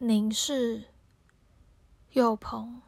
[0.00, 0.84] 凝视
[2.12, 2.82] 右鹏。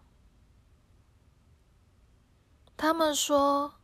[2.77, 3.75] 他们说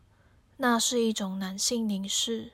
[0.58, 2.52] 那是一种男性凝视。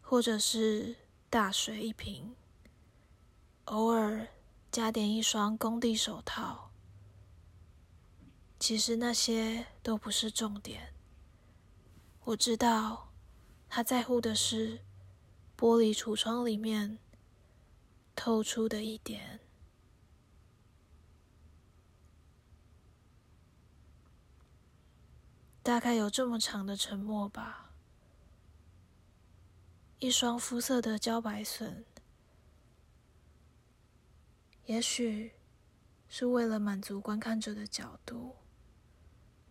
[0.00, 0.96] 或者是
[1.28, 2.34] 大水一瓶，
[3.66, 4.26] 偶尔
[4.72, 6.69] 加点一双工地手套。
[8.70, 10.94] 其实那些都不是重点。
[12.22, 13.12] 我知道
[13.68, 14.78] 他在乎的是
[15.58, 17.00] 玻璃橱窗里面
[18.14, 19.40] 透出的一点。
[25.64, 27.72] 大概有这么长的沉默吧。
[29.98, 31.84] 一双肤色的茭白笋，
[34.66, 35.32] 也许
[36.08, 38.36] 是为了满足观看者的角度。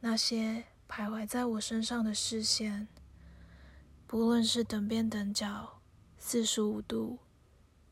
[0.02, 2.88] 那些徘徊在我身上的视线，
[4.08, 5.82] 不论是等边等角
[6.18, 7.20] 四十五度、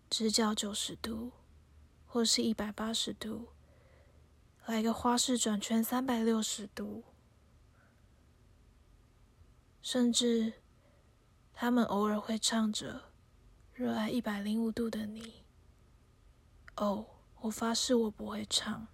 [0.09, 1.34] 直角九十度，
[2.06, 3.50] 或是一百八十度，
[4.66, 7.03] 来个花式转圈三百六十度，
[9.81, 10.53] 甚至
[11.53, 13.12] 他们偶尔会唱着
[13.75, 15.44] “热爱一百零五度的你”。
[16.78, 17.06] 哦，
[17.41, 18.88] 我发誓我不会唱，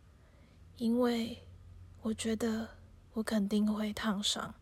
[0.78, 1.48] 因为
[2.02, 2.82] 我觉得。
[3.14, 4.56] 我肯定会烫伤。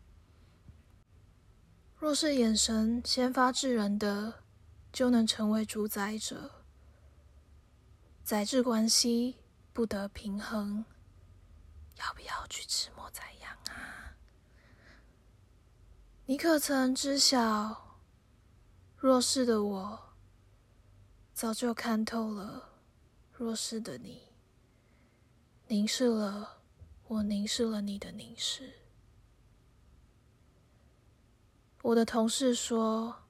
[1.96, 4.42] 若是眼神先发制人的，
[4.92, 6.50] 就能成为主宰者。
[8.24, 9.36] 宰制关系
[9.72, 10.84] 不得平衡，
[11.96, 14.16] 要不要去吃莫宰羊啊？
[16.26, 17.98] 你可曾知晓，
[18.96, 20.14] 弱势的我
[21.32, 22.80] 早就看透了
[23.32, 24.22] 弱势的你，
[25.68, 26.61] 凝视了。
[27.12, 28.72] 我凝视了你的凝视。
[31.82, 33.24] 我的同事说：“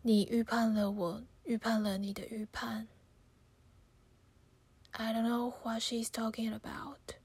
[0.00, 2.88] 你预判了我，预判了你的预判。”
[4.92, 7.16] I don't know what she's talking about。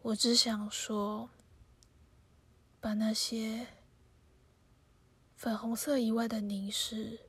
[0.00, 1.28] 我只想说，
[2.80, 3.66] 把那些
[5.36, 7.26] 粉红色以外的凝视，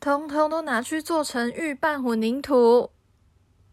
[0.00, 2.92] 通通都拿去做成预拌混凝土。